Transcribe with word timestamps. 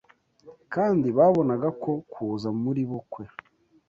kandi 0.73 1.07
babonaga 1.17 1.67
ko 1.83 1.91
kuza 2.11 2.49
muribo 2.61 2.97
kwe 3.11 3.25